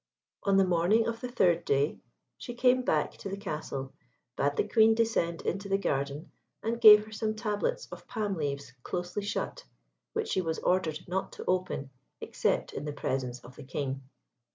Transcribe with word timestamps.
On 0.41 0.57
the 0.57 0.65
morning 0.65 1.05
of 1.07 1.21
the 1.21 1.27
third 1.27 1.63
day 1.63 1.99
she 2.35 2.55
came 2.55 2.81
back 2.81 3.11
to 3.19 3.29
the 3.29 3.37
castle, 3.37 3.93
bade 4.35 4.55
the 4.55 4.67
Queen 4.67 4.95
descend 4.95 5.43
into 5.43 5.69
the 5.69 5.77
garden, 5.77 6.31
and 6.63 6.81
gave 6.81 7.05
her 7.05 7.11
some 7.11 7.35
tablets 7.35 7.85
of 7.91 8.07
palm 8.07 8.33
leaves 8.35 8.73
closely 8.81 9.21
shut, 9.23 9.63
which 10.13 10.29
she 10.29 10.41
was 10.41 10.57
ordered 10.57 11.01
not 11.07 11.33
to 11.33 11.45
open 11.47 11.91
except 12.19 12.73
in 12.73 12.85
the 12.85 12.93
presence 12.93 13.41
of 13.41 13.55
the 13.55 13.63
King. 13.63 14.01